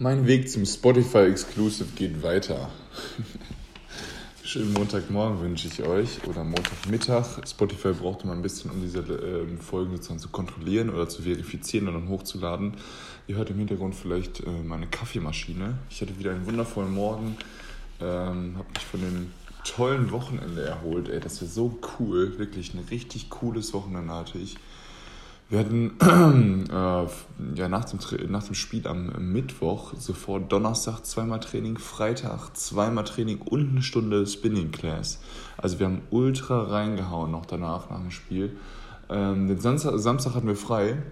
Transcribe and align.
Mein 0.00 0.28
Weg 0.28 0.48
zum 0.48 0.64
Spotify 0.64 1.26
Exclusive 1.28 1.88
geht 1.96 2.22
weiter. 2.22 2.70
Schönen 4.44 4.72
Montagmorgen 4.72 5.40
wünsche 5.40 5.66
ich 5.66 5.82
euch 5.82 6.24
oder 6.24 6.44
Montagmittag. 6.44 7.44
Spotify 7.44 7.94
brauchte 7.94 8.28
mal 8.28 8.34
ein 8.34 8.42
bisschen, 8.42 8.70
um 8.70 8.80
diese 8.80 9.00
äh, 9.00 9.56
Folgen 9.56 9.96
sozusagen 9.96 10.20
zu 10.20 10.28
kontrollieren 10.28 10.90
oder 10.90 11.08
zu 11.08 11.22
verifizieren 11.22 11.88
und 11.88 11.94
dann 11.94 12.08
hochzuladen. 12.08 12.74
Ihr 13.26 13.34
hört 13.34 13.50
im 13.50 13.58
Hintergrund 13.58 13.96
vielleicht 13.96 14.38
äh, 14.38 14.50
meine 14.64 14.86
Kaffeemaschine. 14.86 15.78
Ich 15.90 16.00
hatte 16.00 16.16
wieder 16.16 16.30
einen 16.30 16.46
wundervollen 16.46 16.94
Morgen, 16.94 17.36
ähm, 18.00 18.54
habe 18.56 18.68
mich 18.72 18.84
von 18.88 19.00
dem 19.00 19.32
tollen 19.64 20.12
Wochenende 20.12 20.64
erholt. 20.64 21.08
Ey, 21.08 21.18
das 21.18 21.42
war 21.42 21.48
so 21.48 21.76
cool, 21.98 22.38
wirklich 22.38 22.72
ein 22.72 22.86
richtig 22.88 23.30
cooles 23.30 23.72
Wochenende 23.72 24.14
hatte 24.14 24.38
ich. 24.38 24.58
Wir 25.50 25.60
hatten 25.60 25.96
äh, 26.70 27.58
ja, 27.58 27.68
nach, 27.68 27.86
dem, 27.86 27.98
nach 28.30 28.42
dem 28.42 28.54
Spiel 28.54 28.86
am 28.86 29.32
Mittwoch 29.32 29.94
sofort 29.98 30.52
Donnerstag 30.52 31.06
zweimal 31.06 31.40
Training, 31.40 31.78
Freitag 31.78 32.54
zweimal 32.54 33.04
Training 33.04 33.38
und 33.40 33.70
eine 33.70 33.82
Stunde 33.82 34.26
Spinning 34.26 34.72
Class. 34.72 35.20
Also 35.56 35.78
wir 35.78 35.86
haben 35.86 36.02
ultra 36.10 36.64
reingehauen 36.64 37.30
noch 37.30 37.46
danach, 37.46 37.88
nach 37.88 38.00
dem 38.00 38.10
Spiel. 38.10 38.56
Ähm, 39.08 39.48
den 39.48 39.58
Samstag, 39.58 39.98
Samstag 39.98 40.34
hatten 40.34 40.48
wir 40.48 40.56
frei. 40.56 41.02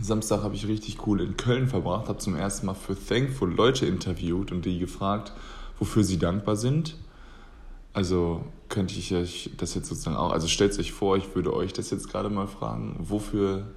Samstag 0.00 0.44
habe 0.44 0.54
ich 0.54 0.68
richtig 0.68 1.04
cool 1.06 1.20
in 1.20 1.36
Köln 1.36 1.66
verbracht, 1.66 2.08
habe 2.08 2.18
zum 2.18 2.36
ersten 2.36 2.66
Mal 2.66 2.74
für 2.74 2.94
Thankful 2.94 3.52
Leute 3.52 3.86
interviewt 3.86 4.52
und 4.52 4.64
die 4.64 4.78
gefragt, 4.78 5.32
wofür 5.80 6.04
sie 6.04 6.18
dankbar 6.18 6.54
sind. 6.54 6.96
Also 7.96 8.44
könnte 8.68 8.94
ich 8.98 9.14
euch 9.14 9.52
das 9.56 9.74
jetzt 9.74 9.88
sozusagen 9.88 10.18
auch, 10.18 10.30
also 10.30 10.48
stellt 10.48 10.78
euch 10.78 10.92
vor, 10.92 11.16
ich 11.16 11.34
würde 11.34 11.54
euch 11.54 11.72
das 11.72 11.88
jetzt 11.88 12.10
gerade 12.10 12.28
mal 12.28 12.46
fragen, 12.46 12.94
wofür 12.98 13.68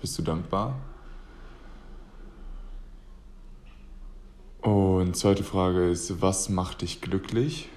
bist 0.00 0.16
du 0.16 0.22
dankbar? 0.22 0.78
Und 4.62 5.14
zweite 5.14 5.44
Frage 5.44 5.90
ist, 5.90 6.22
was 6.22 6.48
macht 6.48 6.80
dich 6.80 7.02
glücklich? 7.02 7.68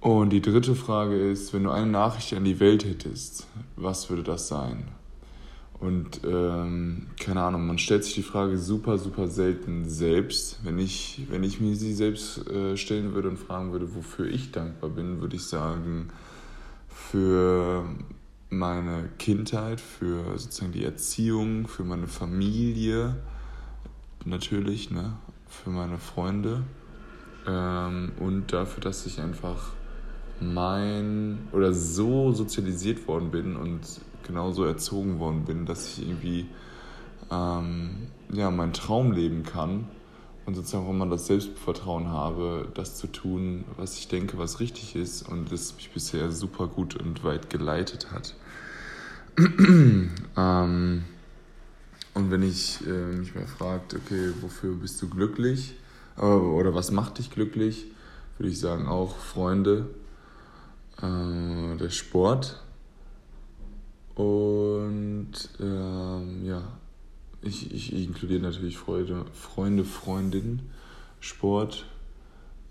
Und 0.00 0.30
die 0.30 0.40
dritte 0.40 0.74
Frage 0.74 1.18
ist, 1.18 1.52
wenn 1.52 1.64
du 1.64 1.70
eine 1.70 1.86
Nachricht 1.86 2.32
an 2.32 2.46
die 2.46 2.60
Welt 2.60 2.86
hättest, 2.86 3.46
was 3.76 4.08
würde 4.08 4.22
das 4.22 4.48
sein? 4.48 4.88
Und 5.80 6.22
ähm, 6.24 7.06
keine 7.20 7.42
Ahnung, 7.42 7.66
man 7.66 7.78
stellt 7.78 8.02
sich 8.02 8.14
die 8.14 8.22
Frage 8.22 8.58
super, 8.58 8.98
super 8.98 9.28
selten 9.28 9.88
selbst. 9.88 10.58
Wenn 10.64 10.78
ich, 10.78 11.26
wenn 11.30 11.44
ich 11.44 11.60
mir 11.60 11.76
sie 11.76 11.94
selbst 11.94 12.48
äh, 12.48 12.76
stellen 12.76 13.14
würde 13.14 13.28
und 13.28 13.38
fragen 13.38 13.72
würde, 13.72 13.94
wofür 13.94 14.26
ich 14.26 14.50
dankbar 14.50 14.90
bin, 14.90 15.20
würde 15.20 15.36
ich 15.36 15.44
sagen, 15.44 16.08
für 16.88 17.84
meine 18.50 19.08
Kindheit, 19.18 19.80
für 19.80 20.36
sozusagen 20.38 20.72
die 20.72 20.84
Erziehung, 20.84 21.68
für 21.68 21.84
meine 21.84 22.08
Familie, 22.08 23.16
natürlich, 24.24 24.90
ne, 24.90 25.12
für 25.46 25.70
meine 25.70 25.98
Freunde 25.98 26.64
ähm, 27.46 28.12
und 28.18 28.52
dafür, 28.52 28.82
dass 28.82 29.06
ich 29.06 29.20
einfach 29.20 29.72
mein 30.40 31.48
oder 31.52 31.72
so 31.72 32.32
sozialisiert 32.32 33.06
worden 33.08 33.30
bin 33.30 33.56
und 33.56 33.80
genauso 34.28 34.64
erzogen 34.64 35.18
worden 35.18 35.44
bin, 35.44 35.66
dass 35.66 35.88
ich 35.88 36.06
irgendwie 36.06 36.46
ähm, 37.32 38.06
ja, 38.32 38.50
meinen 38.52 38.72
Traum 38.72 39.10
leben 39.10 39.42
kann 39.42 39.88
und 40.46 40.54
sozusagen 40.54 40.86
auch 40.86 40.90
immer 40.90 41.06
das 41.06 41.26
Selbstvertrauen 41.26 42.08
habe, 42.08 42.68
das 42.74 42.96
zu 42.96 43.08
tun, 43.08 43.64
was 43.76 43.98
ich 43.98 44.08
denke, 44.08 44.38
was 44.38 44.60
richtig 44.60 44.94
ist 44.94 45.28
und 45.28 45.50
das 45.50 45.74
mich 45.74 45.90
bisher 45.90 46.30
super 46.30 46.68
gut 46.68 46.94
und 46.96 47.24
weit 47.24 47.50
geleitet 47.50 48.12
hat. 48.12 48.34
ähm, 50.36 51.04
und 52.14 52.30
wenn 52.30 52.42
ich 52.42 52.86
äh, 52.86 53.16
mich 53.16 53.34
mal 53.34 53.46
fragt, 53.46 53.94
okay, 53.94 54.32
wofür 54.40 54.74
bist 54.74 55.00
du 55.02 55.08
glücklich? 55.08 55.74
Äh, 56.16 56.22
oder 56.22 56.74
was 56.74 56.90
macht 56.90 57.18
dich 57.18 57.30
glücklich, 57.30 57.86
würde 58.38 58.50
ich 58.50 58.58
sagen 58.58 58.86
auch 58.86 59.16
Freunde, 59.16 59.90
äh, 61.02 61.76
der 61.76 61.90
Sport 61.90 62.62
und 64.18 65.30
ähm, 65.60 66.44
ja, 66.44 66.60
ich, 67.40 67.72
ich, 67.72 67.92
inkludiere 67.92 68.42
natürlich 68.42 68.76
Freude, 68.76 69.24
Freunde, 69.32 69.84
Freundinnen, 69.84 70.70
Sport, 71.20 71.86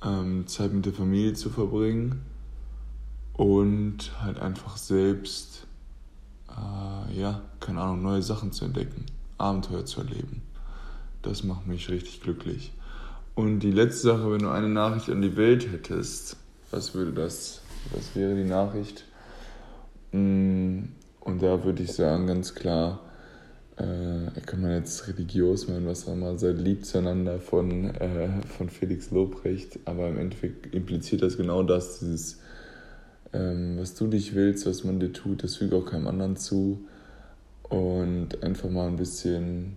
ähm, 0.03 0.45
Zeit 0.47 0.73
mit 0.73 0.85
der 0.85 0.91
Familie 0.91 1.35
zu 1.35 1.49
verbringen 1.49 2.21
und 3.31 4.11
halt 4.21 4.41
einfach 4.41 4.75
selbst, 4.75 5.67
äh, 6.49 7.17
ja, 7.17 7.41
keine 7.61 7.79
Ahnung, 7.79 8.01
neue 8.01 8.21
Sachen 8.21 8.51
zu 8.51 8.65
entdecken, 8.65 9.05
Abenteuer 9.37 9.85
zu 9.85 10.01
erleben. 10.01 10.41
Das 11.21 11.45
macht 11.45 11.65
mich 11.65 11.87
richtig 11.87 12.19
glücklich. 12.19 12.73
Und 13.35 13.59
die 13.61 13.71
letzte 13.71 14.07
Sache, 14.07 14.33
wenn 14.33 14.39
du 14.41 14.49
eine 14.49 14.67
Nachricht 14.67 15.09
an 15.09 15.21
die 15.21 15.37
Welt 15.37 15.71
hättest, 15.71 16.35
was 16.71 16.93
würde 16.93 17.13
das, 17.13 17.61
was 17.93 18.17
wäre 18.17 18.35
die 18.35 18.49
Nachricht? 18.49 19.05
Hm, 20.11 20.89
und 21.27 21.43
da 21.43 21.65
würde 21.65 21.83
ich 21.83 21.91
sagen, 21.91 22.25
ganz 22.25 22.55
klar, 22.55 23.01
äh, 23.75 24.41
kann 24.45 24.61
man 24.61 24.71
jetzt 24.71 25.09
religiös 25.09 25.67
machen, 25.67 25.85
was 25.85 26.07
auch 26.07 26.13
immer, 26.13 26.37
seid 26.37 26.57
lieb 26.57 26.85
zueinander 26.85 27.39
von, 27.39 27.93
äh, 27.95 28.29
von 28.57 28.69
Felix 28.69 29.11
Lobrecht, 29.11 29.77
aber 29.83 30.07
im 30.07 30.17
Endeffekt 30.17 30.73
impliziert 30.73 31.21
das 31.21 31.35
genau 31.35 31.63
das, 31.63 31.99
dieses, 31.99 32.39
ähm, 33.33 33.77
was 33.77 33.93
du 33.93 34.07
dich 34.07 34.35
willst, 34.35 34.65
was 34.65 34.85
man 34.85 35.01
dir 35.01 35.11
tut, 35.11 35.43
das 35.43 35.57
füge 35.57 35.75
auch 35.75 35.85
keinem 35.85 36.07
anderen 36.07 36.37
zu. 36.37 36.79
Und 37.63 38.41
einfach 38.41 38.69
mal 38.69 38.87
ein 38.87 38.95
bisschen, 38.95 39.75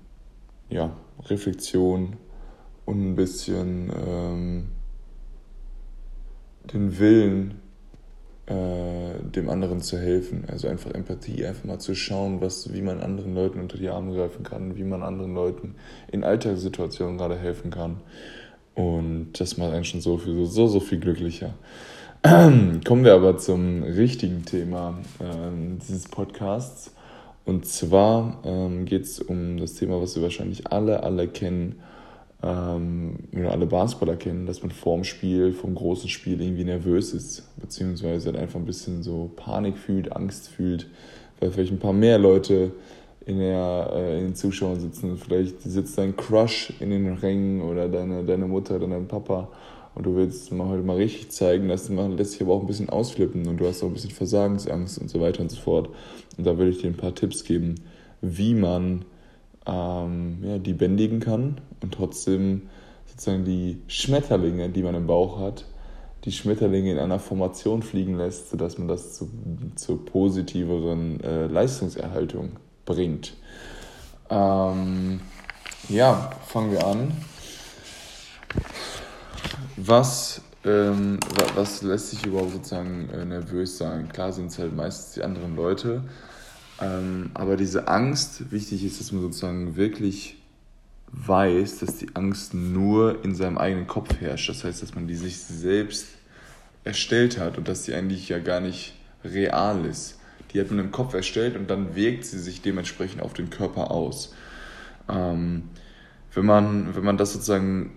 ja, 0.68 0.96
Reflexion 1.26 2.16
und 2.86 3.10
ein 3.10 3.16
bisschen 3.16 3.90
ähm, 4.06 4.68
den 6.72 6.96
Willen 7.00 7.59
äh, 8.50 9.30
dem 9.30 9.48
anderen 9.48 9.80
zu 9.80 9.96
helfen. 9.96 10.44
Also 10.48 10.66
einfach 10.66 10.90
Empathie, 10.90 11.46
einfach 11.46 11.64
mal 11.64 11.78
zu 11.78 11.94
schauen, 11.94 12.40
was, 12.40 12.72
wie 12.72 12.82
man 12.82 13.00
anderen 13.00 13.32
Leuten 13.32 13.60
unter 13.60 13.78
die 13.78 13.88
Arme 13.88 14.12
greifen 14.12 14.42
kann, 14.42 14.76
wie 14.76 14.82
man 14.82 15.04
anderen 15.04 15.34
Leuten 15.34 15.76
in 16.10 16.24
Alltagssituationen 16.24 17.16
gerade 17.16 17.38
helfen 17.38 17.70
kann. 17.70 17.98
Und 18.74 19.38
das 19.38 19.56
macht 19.56 19.72
einen 19.72 19.84
schon 19.84 20.00
so 20.00 20.18
viel, 20.18 20.46
so, 20.46 20.66
so 20.66 20.80
viel 20.80 20.98
glücklicher. 20.98 21.54
Kommen 22.22 23.04
wir 23.04 23.14
aber 23.14 23.38
zum 23.38 23.84
richtigen 23.84 24.44
Thema 24.44 24.98
äh, 25.20 25.78
dieses 25.80 26.08
Podcasts. 26.08 26.92
Und 27.44 27.66
zwar 27.66 28.40
ähm, 28.44 28.84
geht 28.84 29.04
es 29.04 29.20
um 29.20 29.58
das 29.58 29.74
Thema, 29.74 30.02
was 30.02 30.16
wir 30.16 30.24
wahrscheinlich 30.24 30.66
alle, 30.72 31.04
alle 31.04 31.28
kennen, 31.28 31.80
ähm, 32.42 33.16
oder 33.32 33.52
alle 33.52 33.66
Basketballer 33.66 34.16
kennen, 34.16 34.46
dass 34.46 34.62
man 34.62 34.70
vorm 34.70 35.04
Spiel, 35.04 35.52
vom 35.52 35.74
großen 35.74 36.08
Spiel 36.08 36.40
irgendwie 36.40 36.64
nervös 36.64 37.12
ist, 37.12 37.48
beziehungsweise 37.58 38.26
halt 38.26 38.36
einfach 38.36 38.58
ein 38.58 38.66
bisschen 38.66 39.02
so 39.02 39.30
Panik 39.36 39.76
fühlt, 39.76 40.14
Angst 40.16 40.48
fühlt, 40.48 40.88
weil 41.38 41.50
vielleicht 41.50 41.72
ein 41.72 41.78
paar 41.78 41.92
mehr 41.92 42.18
Leute 42.18 42.72
in, 43.26 43.38
der, 43.38 43.90
äh, 43.94 44.18
in 44.18 44.24
den 44.28 44.34
Zuschauern 44.34 44.80
sitzen. 44.80 45.16
Vielleicht 45.18 45.60
sitzt 45.62 45.98
dein 45.98 46.16
Crush 46.16 46.72
in 46.80 46.90
den 46.90 47.12
Rängen 47.14 47.60
oder 47.62 47.88
deine, 47.88 48.24
deine 48.24 48.46
Mutter 48.46 48.76
oder 48.76 48.88
dein 48.88 49.08
Papa 49.08 49.48
und 49.94 50.06
du 50.06 50.16
willst 50.16 50.52
mal 50.52 50.68
heute 50.68 50.82
mal 50.82 50.96
richtig 50.96 51.30
zeigen, 51.30 51.68
dass 51.68 51.88
man 51.90 52.16
lässt 52.16 52.32
sich 52.32 52.42
aber 52.42 52.54
auch 52.54 52.60
ein 52.60 52.66
bisschen 52.66 52.88
ausflippen 52.88 53.46
und 53.46 53.58
du 53.58 53.66
hast 53.66 53.82
auch 53.82 53.88
ein 53.88 53.94
bisschen 53.94 54.10
Versagensangst 54.10 54.98
und 54.98 55.10
so 55.10 55.20
weiter 55.20 55.42
und 55.42 55.50
so 55.50 55.60
fort. 55.60 55.90
Und 56.38 56.46
da 56.46 56.56
würde 56.56 56.70
ich 56.70 56.78
dir 56.78 56.88
ein 56.88 56.96
paar 56.96 57.14
Tipps 57.14 57.44
geben, 57.44 57.74
wie 58.22 58.54
man 58.54 59.04
ähm, 59.66 60.38
ja, 60.42 60.58
die 60.58 60.74
bändigen 60.74 61.20
kann 61.20 61.60
und 61.82 61.94
trotzdem 61.94 62.68
sozusagen 63.06 63.44
die 63.44 63.82
Schmetterlinge, 63.88 64.68
die 64.70 64.82
man 64.82 64.94
im 64.94 65.06
Bauch 65.06 65.40
hat, 65.40 65.64
die 66.24 66.32
Schmetterlinge 66.32 66.92
in 66.92 66.98
einer 66.98 67.18
Formation 67.18 67.82
fliegen 67.82 68.16
lässt, 68.16 68.50
sodass 68.50 68.78
man 68.78 68.88
das 68.88 69.14
zu, 69.14 69.30
zur 69.76 70.04
positiveren 70.04 71.22
äh, 71.22 71.46
Leistungserhaltung 71.46 72.56
bringt. 72.84 73.34
Ähm, 74.28 75.20
ja, 75.88 76.30
fangen 76.46 76.72
wir 76.72 76.86
an. 76.86 77.12
Was, 79.76 80.42
ähm, 80.64 81.18
was 81.54 81.82
lässt 81.82 82.10
sich 82.10 82.26
überhaupt 82.26 82.52
sozusagen 82.52 83.08
äh, 83.10 83.24
nervös 83.24 83.78
sein? 83.78 84.08
Klar 84.08 84.32
sind 84.32 84.46
es 84.46 84.58
halt 84.58 84.76
meistens 84.76 85.14
die 85.14 85.22
anderen 85.22 85.56
Leute, 85.56 86.04
ähm, 86.80 87.30
aber 87.34 87.56
diese 87.56 87.88
Angst, 87.88 88.50
wichtig 88.50 88.84
ist, 88.84 89.00
dass 89.00 89.12
man 89.12 89.22
sozusagen 89.22 89.76
wirklich 89.76 90.36
weiß, 91.12 91.80
dass 91.80 91.98
die 91.98 92.14
Angst 92.14 92.54
nur 92.54 93.24
in 93.24 93.34
seinem 93.34 93.58
eigenen 93.58 93.86
Kopf 93.86 94.20
herrscht. 94.20 94.48
Das 94.48 94.64
heißt, 94.64 94.82
dass 94.82 94.94
man 94.94 95.06
die 95.06 95.16
sich 95.16 95.38
selbst 95.38 96.06
erstellt 96.84 97.38
hat 97.38 97.58
und 97.58 97.68
dass 97.68 97.84
sie 97.84 97.94
eigentlich 97.94 98.28
ja 98.28 98.38
gar 98.38 98.60
nicht 98.60 98.94
real 99.24 99.84
ist. 99.84 100.18
Die 100.52 100.60
hat 100.60 100.70
man 100.70 100.78
im 100.78 100.90
Kopf 100.90 101.14
erstellt 101.14 101.56
und 101.56 101.68
dann 101.68 101.94
wirkt 101.94 102.24
sie 102.24 102.38
sich 102.38 102.62
dementsprechend 102.62 103.22
auf 103.22 103.34
den 103.34 103.50
Körper 103.50 103.90
aus. 103.90 104.34
Ähm, 105.08 105.64
wenn, 106.34 106.46
man, 106.46 106.94
wenn 106.94 107.04
man 107.04 107.16
das 107.16 107.32
sozusagen, 107.32 107.92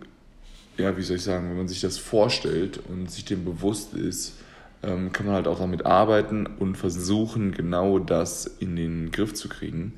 ja, 0.77 0.95
wie 0.97 1.03
soll 1.03 1.17
ich 1.17 1.23
sagen, 1.23 1.49
wenn 1.49 1.57
man 1.57 1.67
sich 1.67 1.81
das 1.81 1.97
vorstellt 1.97 2.79
und 2.89 3.09
sich 3.09 3.25
dem 3.25 3.45
bewusst 3.45 3.93
ist, 3.93 4.33
ähm, 4.83 5.11
kann 5.11 5.25
man 5.25 5.35
halt 5.35 5.47
auch 5.47 5.59
damit 5.59 5.85
arbeiten 5.85 6.45
und 6.45 6.75
versuchen, 6.75 7.51
genau 7.51 7.99
das 7.99 8.45
in 8.45 8.75
den 8.75 9.11
Griff 9.11 9.33
zu 9.33 9.49
kriegen. 9.49 9.93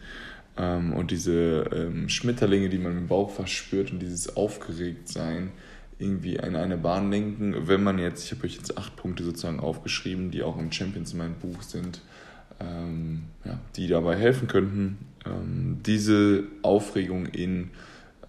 Ähm, 0.58 0.94
und 0.94 1.12
diese 1.12 1.70
ähm, 1.74 2.10
Schmetterlinge, 2.10 2.70
die 2.70 2.78
man 2.78 2.98
im 2.98 3.08
Bauch 3.08 3.32
verspürt 3.32 3.92
und 3.92 4.00
dieses 4.00 4.38
Aufgeregtsein 4.38 5.52
irgendwie 5.98 6.36
in 6.36 6.56
eine 6.56 6.78
Bahn 6.78 7.10
lenken. 7.10 7.68
Wenn 7.68 7.84
man 7.84 8.00
jetzt, 8.00 8.26
ich 8.26 8.32
habe 8.32 8.46
euch 8.46 8.56
jetzt 8.56 8.78
acht 8.78 8.96
Punkte 8.96 9.24
sozusagen 9.24 9.60
aufgeschrieben, 9.60 10.32
die 10.32 10.44
auch 10.44 10.58
im 10.58 10.72
Champions 10.72 11.14
in 11.14 11.20
meinem 11.20 11.36
Buch 11.36 11.62
sind, 11.62 12.02
ähm, 12.60 13.24
ja, 13.44 13.60
die 13.76 13.88
dabei 13.88 14.16
helfen 14.16 14.48
könnten, 14.48 14.98
ähm, 15.26 15.80
diese 15.86 16.44
Aufregung 16.62 17.26
in 17.28 17.72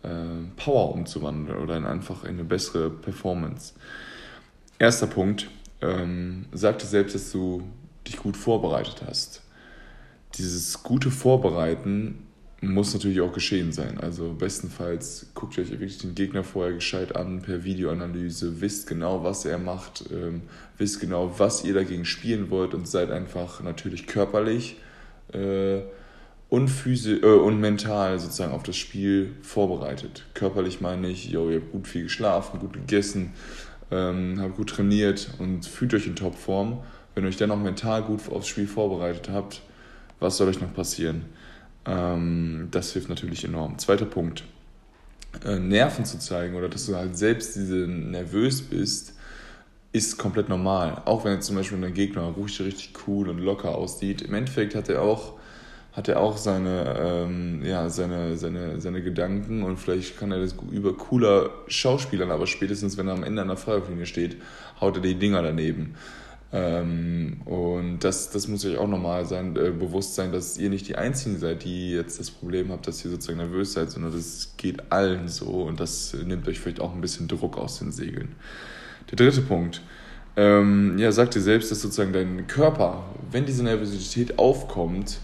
äh, 0.03 0.09
Power 0.57 0.93
umzuwandeln 0.95 1.59
oder 1.59 1.77
in 1.77 1.85
einfach 1.85 2.25
in 2.25 2.31
eine 2.31 2.45
bessere 2.45 2.91
Performance. 2.91 3.75
Erster 4.79 5.07
Punkt, 5.07 5.49
ähm, 5.81 6.47
sagte 6.53 6.87
selbst, 6.87 7.15
dass 7.15 7.33
du 7.33 7.63
dich 8.07 8.17
gut 8.17 8.37
vorbereitet 8.37 9.03
hast. 9.07 9.43
Dieses 10.35 10.83
gute 10.83 11.11
Vorbereiten 11.11 12.27
muss 12.61 12.95
natürlich 12.95 13.21
auch 13.21 13.33
geschehen 13.33 13.73
sein. 13.73 13.99
Also 14.01 14.33
bestenfalls 14.33 15.27
guckt 15.35 15.59
euch 15.59 15.71
wirklich 15.71 15.99
den 15.99 16.15
Gegner 16.15 16.43
vorher 16.43 16.75
gescheit 16.75 17.15
an 17.15 17.43
per 17.43 17.65
Videoanalyse, 17.65 18.61
wisst 18.61 18.87
genau, 18.87 19.23
was 19.23 19.45
er 19.45 19.59
macht, 19.59 20.05
ähm, 20.11 20.43
wisst 20.79 21.01
genau, 21.01 21.39
was 21.39 21.65
ihr 21.65 21.75
dagegen 21.75 22.05
spielen 22.05 22.51
wollt 22.51 22.75
und 22.75 22.89
seid 22.89 23.11
einfach 23.11 23.63
natürlich 23.63 24.07
körperlich 24.07 24.77
äh, 25.33 25.81
und, 26.49 26.71
äh, 26.87 27.27
und 27.27 27.61
mental 27.61 28.19
sozusagen 28.19 28.53
auf 28.53 28.63
das 28.63 28.77
Spiel 28.77 29.35
vorbereitet. 29.43 30.25
Körperlich 30.35 30.81
meine 30.81 31.09
ich, 31.09 31.29
yo, 31.29 31.51
ihr 31.51 31.61
habt 31.61 31.73
gut 31.73 31.89
viel 31.89 32.05
geschlafen, 32.05 32.61
gut 32.61 32.73
gegessen, 32.73 33.35
ähm, 33.91 34.39
habt 34.41 34.57
gut 34.57 34.71
trainiert 34.71 35.31
und 35.39 35.67
fühlt 35.67 35.95
euch 35.95 36.07
in 36.07 36.17
Topform. 36.17 36.83
Wenn 37.15 37.25
ihr 37.25 37.29
euch 37.29 37.37
dann 37.37 37.51
auch 37.51 37.59
mental 37.59 38.03
gut 38.03 38.29
aufs 38.31 38.49
Spiel 38.49 38.67
vorbereitet 38.67 39.31
habt, 39.31 39.63
was 40.21 40.37
soll 40.37 40.49
euch 40.49 40.61
noch 40.61 40.75
passieren? 40.75 41.25
Ähm, 41.87 42.69
das 42.71 42.93
hilft 42.93 43.09
natürlich 43.09 43.45
enorm. 43.45 43.79
Zweiter 43.79 44.07
Punkt. 44.07 44.45
Äh, 45.45 45.59
Nerven 45.59 46.05
zu 46.05 46.19
zeigen 46.19 46.57
oder 46.57 46.69
dass 46.69 46.87
du 46.87 46.97
halt 46.97 47.17
selbst 47.17 47.57
diese 47.57 47.87
nervös 47.87 48.63
bist, 48.63 49.15
ist 49.93 50.19
komplett 50.19 50.49
normal. 50.49 51.03
Auch 51.05 51.25
wenn 51.25 51.35
jetzt 51.35 51.47
zum 51.47 51.57
Beispiel 51.57 51.83
ein 51.83 51.95
Gegner 51.95 52.23
ruhig 52.23 52.61
richtig 52.61 52.93
cool 53.07 53.29
und 53.29 53.39
locker 53.39 53.75
aussieht. 53.75 54.23
Im 54.23 54.35
Endeffekt 54.35 54.75
hat 54.75 54.89
er 54.89 55.03
auch, 55.03 55.35
hat 55.97 56.09
er 56.09 56.21
auch 56.21 56.37
seine, 56.37 56.95
ähm, 56.99 57.65
ja, 57.65 57.89
seine, 57.89 58.37
seine, 58.37 58.83
seine 58.83 59.03
Gedanken 59.03 59.63
und 59.63 59.79
vielleicht 59.79 60.19
kann 60.19 60.31
er 60.31 60.41
das 60.41 60.55
über 60.71 60.95
cooler 60.95 61.49
Schauspielern, 61.69 62.31
aber 62.31 62.47
spätestens 62.47 62.99
wenn 62.99 63.09
er 63.09 63.15
am 63.15 63.25
Ende 63.25 63.41
an 63.41 63.49
der 63.49 63.57
Feuerlinie 63.57 64.05
steht, 64.05 64.37
haut 64.79 64.97
er 64.97 65.03
die 65.03 65.15
Dinger 65.15 65.41
daneben. 65.41 65.95
Ähm, 66.53 67.41
und 67.47 68.01
das, 68.01 68.31
das 68.31 68.47
muss 68.47 68.67
euch 68.67 68.77
auch 68.77 68.87
normal 68.87 69.25
sein, 69.25 69.57
äh, 69.57 69.71
bewusst 69.71 70.15
sein, 70.15 70.33
dass 70.33 70.59
ihr 70.59 70.69
nicht 70.69 70.87
die 70.87 70.97
Einzigen 70.97 71.39
seid, 71.39 71.65
die 71.65 71.93
jetzt 71.93 72.21
das 72.21 72.31
Problem 72.31 72.71
habt, 72.71 72.87
dass 72.87 73.03
ihr 73.03 73.11
sozusagen 73.11 73.39
nervös 73.39 73.73
seid, 73.73 73.91
sondern 73.91 74.13
das 74.13 74.53
geht 74.59 74.93
allen 74.93 75.29
so 75.29 75.63
und 75.63 75.81
das 75.81 76.15
nimmt 76.27 76.47
euch 76.47 76.61
vielleicht 76.61 76.81
auch 76.81 76.95
ein 76.95 77.01
bisschen 77.01 77.27
Druck 77.27 77.57
aus 77.57 77.79
den 77.79 77.91
Segeln. 77.91 78.35
Der 79.11 79.17
dritte 79.17 79.41
Punkt. 79.41 79.81
Ähm, 80.37 80.99
ja, 80.99 81.11
sagt 81.11 81.35
dir 81.35 81.41
selbst, 81.41 81.71
dass 81.71 81.81
sozusagen 81.81 82.13
dein 82.13 82.47
Körper, 82.47 83.05
wenn 83.31 83.47
diese 83.47 83.65
Nervosität 83.65 84.39
aufkommt, 84.39 85.21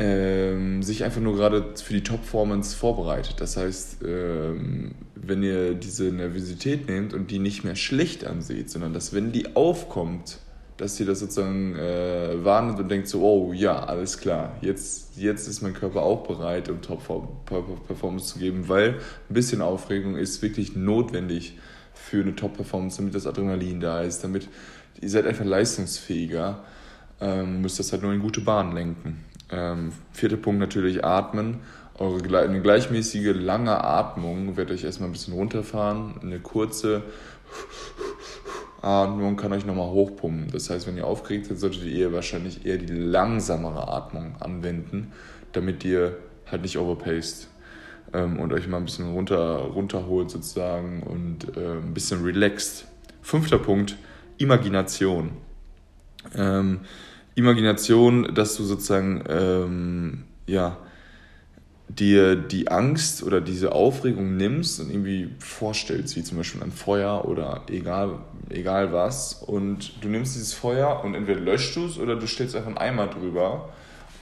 ähm, 0.00 0.82
sich 0.82 1.04
einfach 1.04 1.20
nur 1.20 1.36
gerade 1.36 1.74
für 1.76 1.92
die 1.92 2.02
Top-Formance 2.02 2.74
vorbereitet. 2.74 3.34
Das 3.38 3.58
heißt, 3.58 3.98
ähm, 4.02 4.92
wenn 5.14 5.42
ihr 5.42 5.74
diese 5.74 6.04
Nervosität 6.04 6.88
nehmt 6.88 7.12
und 7.12 7.30
die 7.30 7.38
nicht 7.38 7.64
mehr 7.64 7.76
schlecht 7.76 8.24
ansieht, 8.24 8.70
sondern 8.70 8.94
dass, 8.94 9.12
wenn 9.12 9.30
die 9.30 9.54
aufkommt, 9.54 10.38
dass 10.78 10.98
ihr 10.98 11.04
das 11.04 11.20
sozusagen 11.20 11.76
äh, 11.76 12.42
wahrnimmt 12.42 12.80
und 12.80 12.88
denkt 12.88 13.08
so, 13.08 13.20
oh 13.22 13.52
ja, 13.52 13.84
alles 13.84 14.16
klar, 14.16 14.56
jetzt, 14.62 15.18
jetzt 15.18 15.46
ist 15.46 15.60
mein 15.60 15.74
Körper 15.74 16.00
auch 16.00 16.26
bereit, 16.26 16.70
um 16.70 16.80
Top-Performance 16.80 18.32
zu 18.32 18.38
geben, 18.38 18.68
weil 18.68 18.94
ein 18.94 19.34
bisschen 19.34 19.60
Aufregung 19.60 20.16
ist 20.16 20.40
wirklich 20.40 20.74
notwendig 20.76 21.58
für 21.92 22.22
eine 22.22 22.34
Top-Performance, 22.34 22.96
damit 22.96 23.14
das 23.14 23.26
Adrenalin 23.26 23.80
da 23.80 24.00
ist, 24.00 24.24
damit 24.24 24.48
ihr 24.98 25.10
seid 25.10 25.26
einfach 25.26 25.44
leistungsfähiger, 25.44 26.64
ähm, 27.20 27.60
müsst 27.60 27.78
das 27.78 27.92
halt 27.92 28.00
nur 28.00 28.14
in 28.14 28.20
gute 28.20 28.40
Bahnen 28.40 28.72
lenken. 28.72 29.29
Ähm, 29.50 29.92
vierter 30.12 30.36
Punkt 30.36 30.60
natürlich 30.60 31.04
atmen. 31.04 31.60
Eure 31.98 32.38
eine 32.38 32.62
gleichmäßige, 32.62 33.34
lange 33.34 33.84
Atmung 33.84 34.56
wird 34.56 34.70
euch 34.70 34.84
erstmal 34.84 35.08
ein 35.08 35.12
bisschen 35.12 35.34
runterfahren. 35.34 36.14
Eine 36.22 36.40
kurze 36.40 37.02
Atmung 38.80 39.36
kann 39.36 39.52
euch 39.52 39.66
nochmal 39.66 39.90
hochpumpen. 39.90 40.50
Das 40.50 40.70
heißt, 40.70 40.86
wenn 40.86 40.96
ihr 40.96 41.06
aufgeregt 41.06 41.46
seid, 41.46 41.58
solltet 41.58 41.84
ihr 41.84 42.12
wahrscheinlich 42.12 42.64
eher 42.64 42.78
die 42.78 42.86
langsamere 42.86 43.88
Atmung 43.88 44.36
anwenden, 44.40 45.12
damit 45.52 45.84
ihr 45.84 46.16
halt 46.50 46.62
nicht 46.62 46.78
overpaced 46.78 47.48
ähm, 48.12 48.40
und 48.40 48.52
euch 48.52 48.66
mal 48.66 48.78
ein 48.78 48.84
bisschen 48.84 49.12
runter, 49.12 49.56
runterholt 49.58 50.30
sozusagen 50.30 51.02
und 51.02 51.56
äh, 51.56 51.78
ein 51.78 51.92
bisschen 51.92 52.24
relaxed. 52.24 52.86
Fünfter 53.22 53.58
Punkt, 53.58 53.96
Imagination. 54.38 55.32
Ähm, 56.34 56.80
Imagination, 57.34 58.34
dass 58.34 58.56
du 58.56 58.64
sozusagen 58.64 59.24
ähm, 59.28 60.24
ja, 60.46 60.76
dir 61.88 62.36
die 62.36 62.68
Angst 62.68 63.22
oder 63.22 63.40
diese 63.40 63.72
Aufregung 63.72 64.36
nimmst 64.36 64.80
und 64.80 64.90
irgendwie 64.90 65.30
vorstellst, 65.38 66.16
wie 66.16 66.22
zum 66.22 66.38
Beispiel 66.38 66.62
ein 66.62 66.72
Feuer 66.72 67.24
oder 67.26 67.62
egal, 67.68 68.18
egal 68.48 68.92
was. 68.92 69.34
Und 69.34 70.02
du 70.02 70.08
nimmst 70.08 70.34
dieses 70.36 70.52
Feuer 70.52 71.02
und 71.04 71.14
entweder 71.14 71.40
löscht 71.40 71.76
du 71.76 71.86
es 71.86 71.98
oder 71.98 72.16
du 72.16 72.26
stellst 72.26 72.54
einfach 72.54 72.68
einen 72.68 72.78
Eimer 72.78 73.08
drüber 73.08 73.70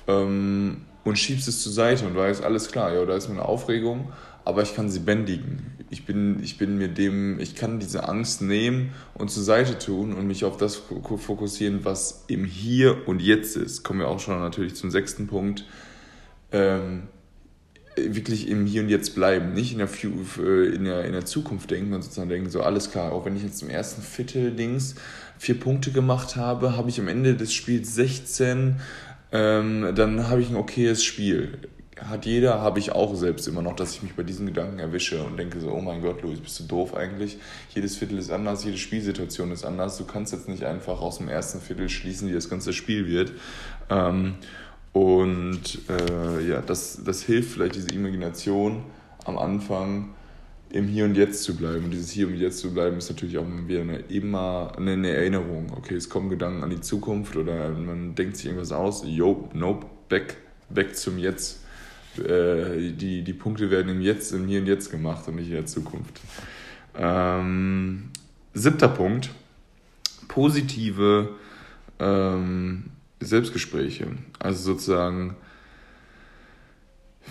ähm, 0.07 0.83
und 1.05 1.19
schiebst 1.19 1.49
es 1.49 1.63
zur 1.63 1.73
Seite 1.73 2.07
und 2.07 2.17
weißt, 2.17 2.43
alles 2.43 2.71
klar, 2.71 2.93
ja, 2.93 3.05
da 3.05 3.17
ist 3.17 3.29
meine 3.29 3.45
Aufregung, 3.45 4.13
aber 4.45 4.63
ich 4.63 4.75
kann 4.75 4.89
sie 4.89 5.01
bändigen 5.01 5.78
ich 5.91 6.05
bin, 6.05 6.43
ich 6.43 6.59
bin 6.59 6.77
mir 6.77 6.89
dem, 6.89 7.41
ich 7.41 7.55
kann 7.55 7.81
diese 7.81 8.09
Angst 8.09 8.43
nehmen 8.43 8.91
und 9.15 9.31
zur 9.31 9.43
Seite 9.43 9.79
tun 9.79 10.13
und 10.13 10.27
mich 10.27 10.45
auf 10.45 10.57
das 10.57 10.77
fokussieren, 10.77 11.85
was 11.85 12.25
im 12.29 12.45
Hier 12.45 13.09
und 13.09 13.23
Jetzt 13.23 13.57
ist. 13.57 13.85
Kommen 13.85 14.01
wir 14.01 14.09
auch 14.09 14.21
schon 14.21 14.39
natürlich 14.39 14.75
zum 14.75 14.91
sechsten 14.91 15.27
Punkt. 15.27 15.65
Ähm, 16.53 17.05
wirklich 17.97 18.49
im 18.49 18.67
Hier 18.67 18.83
und 18.83 18.91
Jetzt 18.91 19.15
bleiben, 19.15 19.55
nicht 19.55 19.73
in 19.73 19.79
der, 19.79 19.89
äh, 19.89 20.67
in 20.75 20.85
der, 20.85 21.05
in 21.05 21.13
der 21.13 21.25
Zukunft 21.25 21.71
denken 21.71 21.95
und 21.95 22.03
sozusagen 22.03 22.29
denken, 22.29 22.51
so 22.51 22.63
alles 22.63 22.91
klar, 22.91 23.13
auch 23.13 23.25
wenn 23.25 23.37
ich 23.37 23.43
jetzt 23.43 23.63
im 23.63 23.71
ersten 23.71 24.03
Viertel 24.03 24.53
Dings 24.53 24.95
vier 25.39 25.59
Punkte 25.59 25.91
gemacht 25.91 26.37
habe, 26.37 26.77
habe 26.77 26.91
ich 26.91 27.01
am 27.01 27.09
Ende 27.09 27.35
des 27.35 27.53
Spiels 27.53 27.95
16, 27.95 28.77
ähm, 29.33 29.93
dann 29.95 30.29
habe 30.29 30.41
ich 30.41 30.51
ein 30.51 30.57
okayes 30.57 31.03
Spiel 31.03 31.59
hat 32.05 32.27
jeder, 32.27 32.61
habe 32.61 32.79
ich 32.79 32.93
auch 32.93 33.15
selbst 33.15 33.49
immer 33.49 33.63
noch, 33.63 33.75
dass 33.75 33.95
ich 33.95 34.03
mich 34.03 34.15
bei 34.15 34.23
diesen 34.23 34.47
Gedanken 34.47 34.79
erwische 34.79 35.23
und 35.23 35.37
denke 35.37 35.61
so, 35.61 35.71
oh 35.71 35.81
mein 35.81 36.03
Gott, 36.03 36.23
Luis, 36.23 36.41
bist 36.41 36.61
du 36.61 36.65
doof 36.65 36.95
eigentlich? 36.95 37.39
Jedes 37.75 37.97
Viertel 37.97 38.19
ist 38.19 38.31
anders, 38.31 38.65
jede 38.65 38.79
Spielsituation 38.79 39.51
ist 39.53 39.65
anders. 39.65 39.99
Du 39.99 40.05
kannst 40.05 40.33
jetzt 40.33 40.49
nicht 40.49 40.65
einfach 40.65 41.01
aus 41.01 41.19
dem 41.19 41.29
ersten 41.29 41.61
Viertel 41.61 41.89
schließen, 41.89 42.29
wie 42.29 42.33
das 42.33 42.49
ganze 42.49 42.73
Spiel 42.73 43.07
wird. 43.07 43.33
Ähm, 43.91 44.35
und 44.93 45.79
äh, 45.89 46.49
ja, 46.49 46.61
das, 46.61 47.03
das 47.05 47.23
hilft 47.23 47.53
vielleicht, 47.53 47.75
diese 47.75 47.91
Imagination 47.91 48.85
am 49.25 49.39
Anfang 49.39 50.15
im 50.71 50.87
Hier 50.87 51.05
und 51.05 51.17
Jetzt 51.17 51.43
zu 51.45 51.57
bleiben. 51.57 51.85
Und 51.85 51.91
dieses 51.93 52.11
Hier 52.11 52.27
und 52.27 52.37
Jetzt 52.37 52.59
zu 52.59 52.73
bleiben 52.73 52.99
ist 52.99 53.09
natürlich 53.11 53.39
auch 53.39 53.47
wieder 53.67 53.81
eine, 53.81 53.99
immer 53.99 54.73
eine 54.77 55.11
Erinnerung. 55.11 55.73
Okay, 55.77 55.95
es 55.95 56.09
kommen 56.09 56.29
Gedanken 56.31 56.63
an 56.63 56.71
die 56.71 56.81
Zukunft 56.81 57.37
oder 57.37 57.71
man 57.71 58.15
denkt 58.15 58.37
sich 58.37 58.47
irgendwas 58.47 58.73
aus. 58.73 59.03
Jo, 59.07 59.49
nope, 59.55 59.87
back, 60.09 60.37
back 60.69 60.97
zum 60.97 61.19
Jetzt 61.19 61.61
äh, 62.19 62.93
die, 62.93 63.23
die 63.23 63.33
Punkte 63.33 63.71
werden 63.71 63.89
im 63.91 64.01
Jetzt, 64.01 64.33
im 64.33 64.47
Hier 64.47 64.61
und 64.61 64.67
Jetzt 64.67 64.91
gemacht 64.91 65.27
und 65.29 65.37
nicht 65.37 65.49
in 65.49 65.55
der 65.55 65.67
Zukunft. 65.67 66.21
Ähm, 66.97 68.11
siebter 68.55 68.89
Punkt, 68.89 69.31
positive 70.27 71.31
ähm, 71.99 72.85
Selbstgespräche. 73.21 74.09
Also 74.39 74.73
sozusagen, 74.73 75.37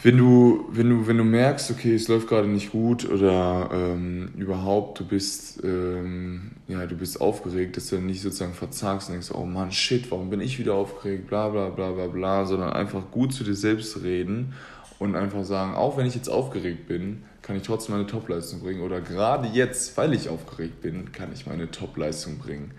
wenn 0.03 0.17
du, 0.17 0.65
wenn 0.71 0.89
du, 0.89 1.07
wenn 1.07 1.17
du 1.17 1.23
merkst, 1.23 1.71
okay, 1.71 1.95
es 1.95 2.07
läuft 2.07 2.27
gerade 2.27 2.47
nicht 2.47 2.71
gut 2.71 3.09
oder 3.09 3.69
ähm, 3.73 4.29
überhaupt, 4.37 4.99
du 4.99 5.05
bist, 5.05 5.63
ähm, 5.63 6.51
ja, 6.67 6.85
du 6.85 6.95
bist 6.95 7.19
aufgeregt, 7.19 7.77
dass 7.77 7.87
du 7.87 7.95
dann 7.95 8.05
nicht 8.05 8.21
sozusagen 8.21 8.53
verzagst 8.53 9.09
und 9.09 9.13
denkst, 9.13 9.31
oh 9.33 9.45
Mann, 9.45 9.71
shit, 9.71 10.11
warum 10.11 10.29
bin 10.29 10.41
ich 10.41 10.59
wieder 10.59 10.75
aufgeregt, 10.75 11.27
bla 11.27 11.49
bla 11.49 11.69
bla 11.69 11.91
bla 11.91 12.07
bla, 12.07 12.45
sondern 12.45 12.73
einfach 12.73 13.09
gut 13.11 13.33
zu 13.33 13.43
dir 13.43 13.55
selbst 13.55 14.03
reden 14.03 14.53
und 14.99 15.15
einfach 15.15 15.43
sagen, 15.43 15.75
auch 15.75 15.97
wenn 15.97 16.05
ich 16.05 16.15
jetzt 16.15 16.29
aufgeregt 16.29 16.87
bin, 16.87 17.23
kann 17.41 17.55
ich 17.55 17.63
trotzdem 17.63 17.95
meine 17.95 18.07
Topleistung 18.07 18.61
bringen 18.61 18.81
oder 18.81 18.99
gerade 18.99 19.47
jetzt, 19.47 19.95
weil 19.97 20.13
ich 20.13 20.29
aufgeregt 20.29 20.81
bin, 20.81 21.11
kann 21.11 21.31
ich 21.33 21.45
meine 21.45 21.69
Topleistung 21.71 22.39
bringen. 22.39 22.71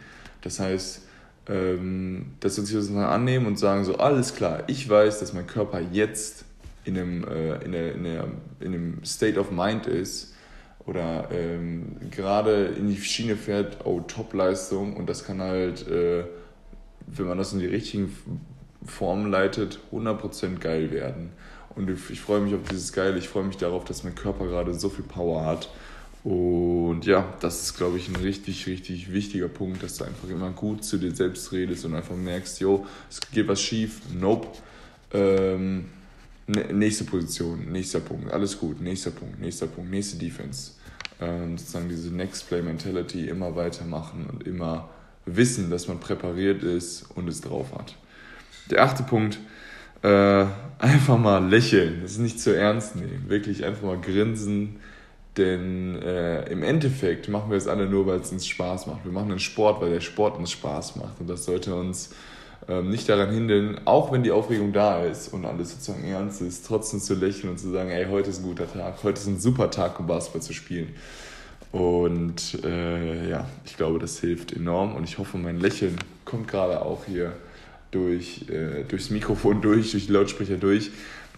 Das 0.43 0.61
heißt, 0.61 1.03
ähm, 1.49 2.33
dass 2.41 2.57
wir 2.57 2.63
uns 2.63 2.73
das 2.73 2.91
mal 2.91 3.09
annehmen 3.09 3.47
und 3.47 3.59
sagen 3.59 3.85
so, 3.85 3.97
alles 3.97 4.35
klar, 4.35 4.65
ich 4.67 4.89
weiß, 4.89 5.21
dass 5.21 5.33
mein 5.33 5.47
Körper 5.47 5.81
jetzt 5.81 6.45
in 6.85 6.99
einem, 6.99 7.25
äh, 7.25 7.65
in, 7.65 7.73
der, 7.73 7.95
in, 7.95 8.05
der, 8.05 8.25
in 8.61 8.75
einem 8.75 9.05
State 9.05 9.39
of 9.39 9.51
Mind 9.51 9.87
ist 9.87 10.35
oder 10.85 11.29
ähm, 11.31 11.97
gerade 12.11 12.67
in 12.67 12.89
die 12.89 12.97
Schiene 12.97 13.37
fährt, 13.37 13.79
oh, 13.85 14.01
Topleistung 14.01 14.97
und 14.97 15.09
das 15.09 15.25
kann 15.25 15.41
halt, 15.41 15.87
äh, 15.89 16.25
wenn 17.07 17.27
man 17.27 17.39
das 17.39 17.53
in 17.53 17.61
die 17.61 17.67
richtigen 17.67 18.15
Form 18.85 19.31
leitet, 19.31 19.81
100% 19.93 20.59
geil 20.59 20.91
werden. 20.91 21.31
Und 21.79 21.89
ich 22.11 22.21
freue 22.21 22.41
mich 22.41 22.55
auf 22.55 22.69
dieses 22.69 22.93
Geil, 22.93 23.17
ich 23.17 23.29
freue 23.29 23.45
mich 23.45 23.57
darauf, 23.57 23.85
dass 23.85 24.03
mein 24.03 24.17
Körper 24.17 24.47
gerade 24.47 24.75
so 24.75 24.89
viel 24.89 25.05
Power 25.05 25.47
hat. 25.47 25.71
Und 26.25 27.07
ja, 27.07 27.33
das 27.41 27.63
ist, 27.63 27.77
glaube 27.77 27.99
ich, 27.99 28.09
ein 28.09 28.17
richtig, 28.17 28.67
richtig 28.67 29.13
wichtiger 29.13 29.47
Punkt, 29.47 29.85
dass 29.85 29.97
du 29.97 30.05
einfach 30.05 30.29
immer 30.29 30.51
gut 30.51 30.85
zu 30.85 30.99
dir 30.99 31.15
selbst 31.15 31.53
redest 31.53 31.85
und 31.85 31.95
einfach 31.95 32.17
merkst, 32.17 32.59
yo, 32.61 32.85
es 33.09 33.21
geht 33.33 33.47
was 33.47 33.63
schief, 33.63 34.01
nope. 34.13 34.49
Ähm, 35.13 35.85
nächste 36.49 37.05
Position, 37.05 37.71
nächster 37.71 38.01
Punkt, 38.01 38.33
alles 38.33 38.59
gut, 38.59 38.81
nächster 38.81 39.13
Punkt, 39.13 39.41
nächster 39.41 39.69
Punkt, 39.69 39.91
nächste 39.93 40.19
Defense. 40.19 40.73
Ähm, 41.21 41.57
sozusagen 41.57 41.89
diese 41.89 42.13
Next 42.13 42.49
Play 42.49 42.63
Mentality 42.63 43.29
immer 43.29 43.55
weitermachen 43.55 44.27
und 44.31 44.45
immer 44.47 44.89
wissen, 45.27 45.71
dass 45.71 45.87
man 45.87 46.01
präpariert 46.01 46.65
ist 46.65 47.07
und 47.15 47.29
es 47.29 47.41
drauf 47.41 47.73
hat. 47.73 47.95
Der 48.71 48.83
achte 48.83 49.05
Punkt, 49.05 49.39
äh, 50.03 50.47
einfach 50.79 51.19
mal 51.19 51.47
lächeln, 51.49 52.01
das 52.03 52.13
ist 52.13 52.19
nicht 52.19 52.41
zu 52.41 52.57
ernst 52.57 52.97
nehmen, 52.97 53.25
wirklich 53.29 53.65
einfach 53.65 53.83
mal 53.83 54.01
grinsen, 54.01 54.77
denn 55.37 56.01
äh, 56.03 56.51
im 56.51 56.63
Endeffekt 56.63 57.29
machen 57.29 57.51
wir 57.51 57.57
es 57.57 57.69
alle 57.69 57.89
nur, 57.89 58.07
weil 58.07 58.21
es 58.21 58.33
uns 58.33 58.47
Spaß 58.47 58.87
macht. 58.89 59.05
Wir 59.05 59.13
machen 59.13 59.31
einen 59.31 59.41
Sport, 59.41 59.81
weil 59.81 59.91
der 59.91 60.01
Sport 60.01 60.37
uns 60.37 60.51
Spaß 60.51 60.97
macht. 60.97 61.21
Und 61.21 61.29
das 61.29 61.45
sollte 61.45 61.77
uns 61.77 62.11
ähm, 62.69 62.91
nicht 62.91 63.09
daran 63.09 63.31
hindern, 63.31 63.81
auch 63.85 64.11
wenn 64.11 64.25
die 64.25 64.33
Aufregung 64.33 64.73
da 64.73 65.05
ist 65.05 65.33
und 65.33 65.45
alles 65.45 65.71
sozusagen 65.71 66.05
ernst 66.05 66.43
ist, 66.43 66.67
trotzdem 66.67 67.01
zu 67.01 67.15
lächeln 67.15 67.51
und 67.51 67.59
zu 67.59 67.71
sagen, 67.71 67.91
ey, 67.91 68.07
heute 68.07 68.31
ist 68.31 68.41
ein 68.41 68.45
guter 68.45 68.71
Tag, 68.71 69.03
heute 69.05 69.21
ist 69.21 69.27
ein 69.29 69.39
super 69.39 69.71
Tag, 69.71 70.01
um 70.01 70.09
Basketball 70.09 70.43
zu 70.43 70.53
spielen. 70.53 70.89
Und 71.71 72.65
äh, 72.65 73.31
ja, 73.31 73.47
ich 73.65 73.77
glaube, 73.77 73.99
das 73.99 74.19
hilft 74.19 74.53
enorm. 74.53 74.97
Und 74.97 75.05
ich 75.05 75.19
hoffe, 75.19 75.39
mein 75.39 75.61
Lächeln 75.61 75.97
kommt 76.25 76.49
gerade 76.49 76.83
auch 76.83 77.05
hier 77.05 77.33
durch, 77.91 78.49
äh, 78.49 78.85
durchs 78.87 79.11
Mikrofon 79.11 79.61
durch, 79.63 79.93
durch 79.93 80.07
die 80.07 80.13
Lautsprecher 80.13 80.57
durch. 80.57 80.91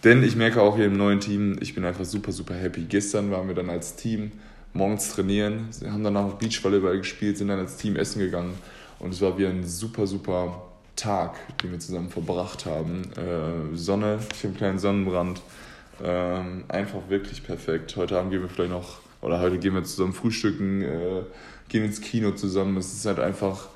Denn 0.05 0.23
ich 0.23 0.35
merke 0.37 0.63
auch 0.63 0.77
hier 0.77 0.87
im 0.87 0.97
neuen 0.97 1.21
Team, 1.21 1.59
ich 1.61 1.75
bin 1.75 1.85
einfach 1.85 2.05
super, 2.05 2.33
super 2.33 2.55
happy. 2.55 2.87
Gestern 2.89 3.31
waren 3.31 3.49
wir 3.49 3.55
dann 3.55 3.69
als 3.69 3.97
Team 3.97 4.33
morgens 4.73 5.13
trainieren, 5.13 5.69
haben 5.85 6.05
dann 6.05 6.17
auch 6.17 6.35
Beachvolleyball 6.35 6.99
gespielt, 6.99 7.37
sind 7.37 7.49
dann 7.49 7.59
als 7.59 7.77
Team 7.77 7.97
essen 7.97 8.21
gegangen 8.21 8.55
und 8.99 9.13
es 9.13 9.21
war 9.21 9.37
wie 9.37 9.47
ein 9.47 9.67
super, 9.67 10.07
super 10.07 10.63
Tag, 10.97 11.37
den 11.59 11.73
wir 11.73 11.79
zusammen 11.79 12.09
verbracht 12.09 12.67
haben. 12.67 13.03
Äh, 13.17 13.77
Sonne, 13.77 14.19
ich 14.33 14.39
habe 14.39 14.49
einen 14.49 14.57
kleinen 14.57 14.79
Sonnenbrand. 14.79 15.41
Ähm, 16.03 16.65
einfach 16.69 17.09
wirklich 17.09 17.43
perfekt. 17.45 17.95
Heute 17.97 18.19
Abend 18.19 18.33
gehen 18.33 18.43
wir 18.43 18.49
vielleicht 18.49 18.71
noch, 18.71 19.01
oder 19.21 19.41
heute 19.41 19.59
gehen 19.59 19.75
wir 19.75 19.85
zusammen 19.85 20.13
frühstücken, 20.13 20.83
äh, 20.83 21.23
gehen 21.69 21.85
ins 21.85 22.01
Kino 22.01 22.33
zusammen. 22.33 22.77
Es 22.77 22.93
ist 22.93 23.07
halt 23.07 23.19
einfach, 23.19 23.69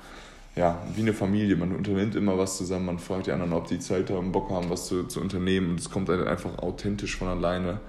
ja, 0.55 0.81
wie 0.95 1.01
eine 1.01 1.13
Familie. 1.13 1.55
Man 1.55 1.75
unternimmt 1.75 2.15
immer 2.15 2.37
was 2.37 2.57
zusammen, 2.57 2.85
man 2.85 2.99
fragt 2.99 3.27
die 3.27 3.31
anderen, 3.31 3.53
ob 3.53 3.67
die 3.67 3.79
Zeit 3.79 4.09
haben, 4.09 4.31
Bock 4.31 4.49
haben, 4.49 4.69
was 4.69 4.87
zu, 4.87 5.03
zu 5.03 5.19
unternehmen. 5.19 5.71
Und 5.71 5.79
es 5.79 5.89
kommt 5.89 6.09
halt 6.09 6.25
einfach 6.25 6.57
authentisch 6.59 7.17
von 7.17 7.27
alleine. 7.27 7.79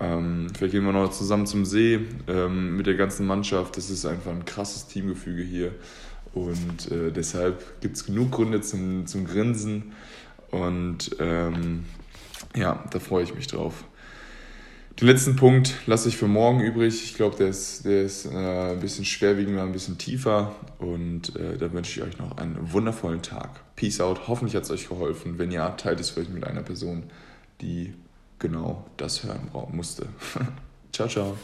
Ähm, 0.00 0.48
vielleicht 0.56 0.72
gehen 0.72 0.84
wir 0.84 0.92
noch 0.92 1.10
zusammen 1.10 1.46
zum 1.46 1.64
See 1.64 2.00
ähm, 2.26 2.76
mit 2.76 2.86
der 2.86 2.94
ganzen 2.94 3.26
Mannschaft. 3.26 3.76
Das 3.76 3.90
ist 3.90 4.06
einfach 4.06 4.32
ein 4.32 4.44
krasses 4.44 4.86
Teamgefüge 4.86 5.42
hier. 5.42 5.72
Und 6.32 6.90
äh, 6.90 7.12
deshalb 7.12 7.80
gibt 7.80 7.96
es 7.96 8.06
genug 8.06 8.32
Gründe 8.32 8.60
zum, 8.60 9.06
zum 9.06 9.26
Grinsen. 9.26 9.92
Und 10.50 11.16
ähm, 11.20 11.84
ja, 12.56 12.84
da 12.90 12.98
freue 12.98 13.22
ich 13.24 13.34
mich 13.34 13.46
drauf. 13.46 13.84
Den 14.98 15.06
letzten 15.06 15.36
Punkt 15.36 15.74
lasse 15.86 16.08
ich 16.08 16.16
für 16.16 16.26
morgen 16.26 16.60
übrig. 16.60 17.02
Ich 17.04 17.14
glaube, 17.14 17.36
der 17.36 17.48
ist, 17.48 17.84
der 17.84 18.02
ist 18.02 18.26
äh, 18.26 18.72
ein 18.72 18.80
bisschen 18.80 19.04
schwerwiegender, 19.04 19.62
ein 19.62 19.72
bisschen 19.72 19.96
tiefer. 19.96 20.54
Und 20.78 21.34
äh, 21.36 21.56
da 21.56 21.72
wünsche 21.72 22.00
ich 22.00 22.06
euch 22.06 22.18
noch 22.18 22.36
einen 22.36 22.72
wundervollen 22.72 23.22
Tag. 23.22 23.60
Peace 23.76 24.00
out. 24.00 24.28
Hoffentlich 24.28 24.56
hat 24.56 24.64
es 24.64 24.70
euch 24.70 24.88
geholfen. 24.88 25.38
Wenn 25.38 25.50
ja, 25.52 25.70
teilt 25.70 26.00
es 26.00 26.10
vielleicht 26.10 26.32
mit 26.34 26.44
einer 26.44 26.62
Person, 26.62 27.04
die 27.60 27.94
genau 28.38 28.84
das 28.96 29.24
hören 29.24 29.50
musste. 29.72 30.06
ciao, 30.92 31.08
ciao. 31.08 31.36